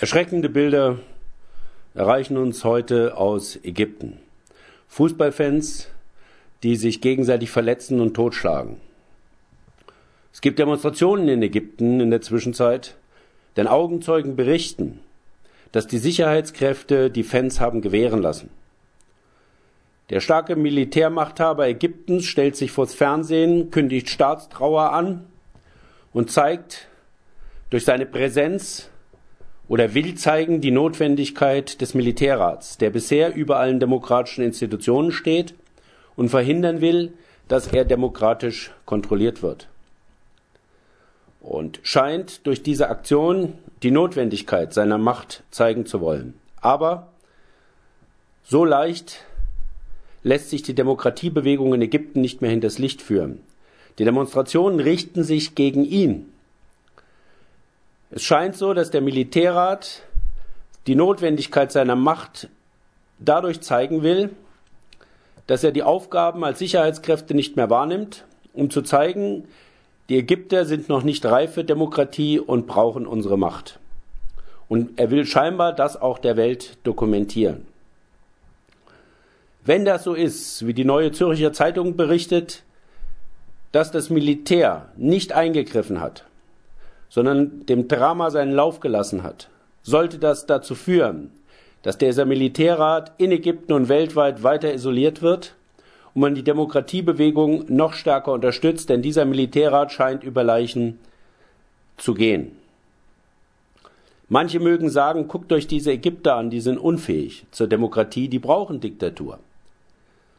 [0.00, 0.96] Erschreckende Bilder
[1.94, 4.18] erreichen uns heute aus Ägypten.
[4.88, 5.88] Fußballfans,
[6.62, 8.78] die sich gegenseitig verletzen und totschlagen.
[10.32, 12.96] Es gibt Demonstrationen in Ägypten in der Zwischenzeit,
[13.58, 15.00] denn Augenzeugen berichten,
[15.70, 18.48] dass die Sicherheitskräfte die Fans haben gewähren lassen.
[20.08, 25.26] Der starke Militärmachthaber Ägyptens stellt sich vors Fernsehen, kündigt Staatstrauer an
[26.14, 26.88] und zeigt
[27.68, 28.88] durch seine Präsenz
[29.70, 35.54] oder will zeigen die Notwendigkeit des Militärrats, der bisher über allen demokratischen Institutionen steht
[36.16, 37.12] und verhindern will,
[37.46, 39.68] dass er demokratisch kontrolliert wird.
[41.40, 43.52] Und scheint durch diese Aktion
[43.84, 46.34] die Notwendigkeit seiner Macht zeigen zu wollen.
[46.60, 47.12] Aber
[48.42, 49.24] so leicht
[50.24, 53.38] lässt sich die Demokratiebewegung in Ägypten nicht mehr hinters Licht führen.
[54.00, 56.29] Die Demonstrationen richten sich gegen ihn,
[58.10, 60.02] es scheint so, dass der Militärrat
[60.86, 62.48] die Notwendigkeit seiner Macht
[63.18, 64.30] dadurch zeigen will,
[65.46, 69.44] dass er die Aufgaben als Sicherheitskräfte nicht mehr wahrnimmt, um zu zeigen,
[70.08, 73.78] die Ägypter sind noch nicht reif für Demokratie und brauchen unsere Macht.
[74.68, 77.66] Und er will scheinbar das auch der Welt dokumentieren.
[79.64, 82.64] Wenn das so ist, wie die neue Zürcher Zeitung berichtet,
[83.72, 86.24] dass das Militär nicht eingegriffen hat,
[87.10, 89.50] sondern dem Drama seinen Lauf gelassen hat,
[89.82, 91.30] sollte das dazu führen,
[91.82, 95.54] dass dieser Militärrat in Ägypten und weltweit weiter isoliert wird
[96.14, 100.98] und man die Demokratiebewegung noch stärker unterstützt, denn dieser Militärrat scheint über Leichen
[101.96, 102.52] zu gehen.
[104.28, 108.80] Manche mögen sagen, guckt euch diese Ägypter an, die sind unfähig zur Demokratie, die brauchen
[108.80, 109.40] Diktatur.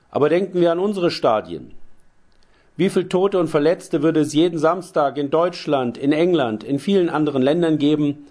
[0.09, 1.71] Aber denken wir an unsere Stadien.
[2.77, 7.09] Wie viele Tote und Verletzte würde es jeden Samstag in Deutschland, in England, in vielen
[7.09, 8.27] anderen Ländern geben,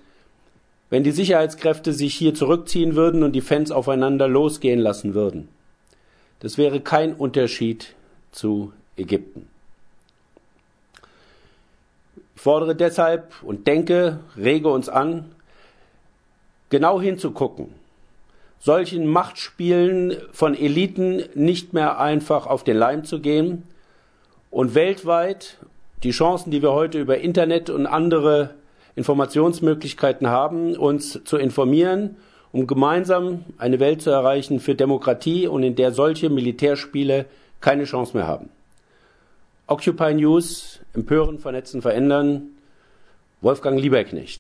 [0.89, 5.49] wenn die Sicherheitskräfte sich hier zurückziehen würden und die Fans aufeinander losgehen lassen würden?
[6.41, 7.95] Das wäre kein Unterschied
[8.33, 9.47] zu Ägypten.
[12.35, 15.27] Ich fordere deshalb und denke, rege uns an,
[16.71, 17.69] genau hinzugucken,
[18.59, 23.65] solchen Machtspielen von Eliten nicht mehr einfach auf den Leim zu gehen,
[24.51, 25.59] und weltweit
[26.03, 28.55] die Chancen, die wir heute über Internet und andere
[28.97, 32.17] Informationsmöglichkeiten haben, uns zu informieren,
[32.53, 37.27] um gemeinsam eine Welt zu erreichen für Demokratie und in der solche Militärspiele
[37.61, 38.49] keine Chance mehr haben.
[39.67, 42.49] Occupy News, empören, vernetzen, verändern.
[43.41, 44.29] Wolfgang Lieberknecht.